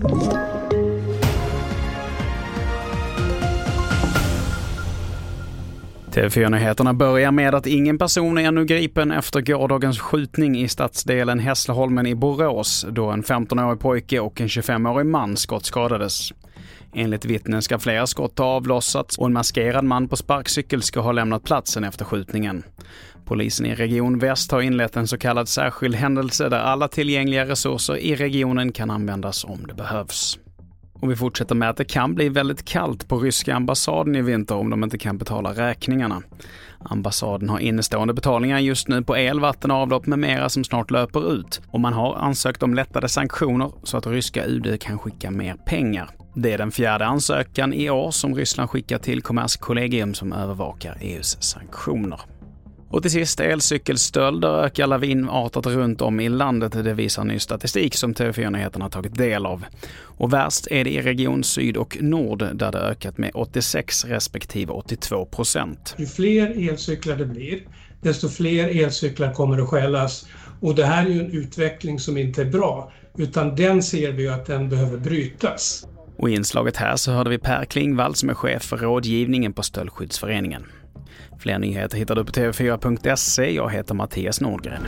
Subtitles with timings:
[0.00, 0.57] you
[6.18, 12.06] TV4-nyheterna börjar med att ingen person är ännu gripen efter gårdagens skjutning i stadsdelen Hässleholmen
[12.06, 16.32] i Borås då en 15-årig pojke och en 25-årig man skottskadades.
[16.94, 21.12] Enligt vittnen ska flera skott ha avlossats och en maskerad man på sparkcykel ska ha
[21.12, 22.62] lämnat platsen efter skjutningen.
[23.24, 27.96] Polisen i Region Väst har inlett en så kallad särskild händelse där alla tillgängliga resurser
[27.96, 30.38] i regionen kan användas om det behövs.
[31.00, 34.54] Och vi fortsätter med att det kan bli väldigt kallt på ryska ambassaden i vinter
[34.54, 36.22] om de inte kan betala räkningarna.
[36.78, 41.32] Ambassaden har innestående betalningar just nu på el, vatten, avlopp med mera som snart löper
[41.32, 41.60] ut.
[41.70, 46.10] Och man har ansökt om lättade sanktioner så att ryska UD kan skicka mer pengar.
[46.34, 51.42] Det är den fjärde ansökan i år som Ryssland skickar till Kommerskollegium som övervakar EUs
[51.42, 52.20] sanktioner.
[52.90, 56.72] Och till sist, elcykelstölder ökar lavinartat runt om i landet.
[56.72, 59.64] Det visar ny statistik som TV4 Nyheterna tagit del av.
[60.02, 64.72] Och värst är det i Region Syd och Nord där det ökat med 86 respektive
[64.72, 65.94] 82 procent.
[65.98, 67.60] Ju fler elcyklar det blir,
[68.00, 70.26] desto fler elcyklar kommer att stjälas.
[70.60, 74.22] Och det här är ju en utveckling som inte är bra, utan den ser vi
[74.22, 75.86] ju att den behöver brytas.
[76.16, 79.62] Och i inslaget här så hörde vi Per Klingvall som är chef för rådgivningen på
[79.62, 80.64] Stöldskyddsföreningen.
[81.38, 83.50] Fler nyheter hittar du på tv4.se.
[83.50, 84.82] Jag heter Mattias Nordgren.